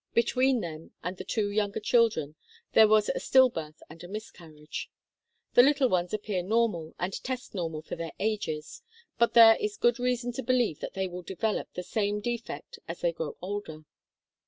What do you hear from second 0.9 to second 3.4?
and the two younger children there was a